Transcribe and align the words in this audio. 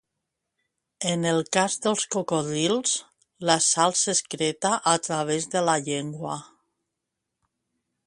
En 1.09 1.27
el 1.31 1.41
cas 1.57 1.75
dels 1.83 2.05
cocodrils, 2.15 2.95
la 3.51 3.59
sal 3.67 3.95
s'excreta 4.01 4.75
a 4.97 4.97
través 5.09 5.49
de 5.57 5.67
la 5.71 5.81
llengua. 5.91 6.43